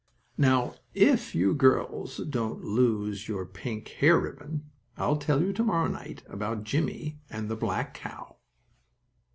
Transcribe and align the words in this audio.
Now, 0.39 0.73
if 0.95 1.35
you 1.35 1.53
girls 1.53 2.17
don't 2.27 2.63
lose 2.63 3.27
your 3.27 3.45
pink 3.45 3.87
hair 3.87 4.19
ribbon 4.19 4.65
I'll 4.97 5.17
tell 5.17 5.43
you 5.43 5.53
to 5.53 5.63
morrow 5.63 5.89
night 5.89 6.23
about 6.27 6.63
Jimmie 6.63 7.19
and 7.29 7.49
the 7.51 7.55
black 7.55 7.93
cow. 7.93 8.37